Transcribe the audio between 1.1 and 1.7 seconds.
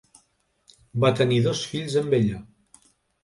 tenir dos